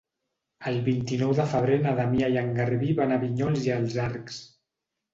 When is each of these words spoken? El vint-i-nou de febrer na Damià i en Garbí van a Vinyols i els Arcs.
El 0.71 0.79
vint-i-nou 0.87 1.35
de 1.41 1.45
febrer 1.51 1.77
na 1.85 1.95
Damià 2.01 2.33
i 2.33 2.41
en 2.45 2.51
Garbí 2.59 2.93
van 3.03 3.17
a 3.17 3.23
Vinyols 3.27 3.71
i 3.71 3.77
els 3.81 4.03
Arcs. 4.11 4.45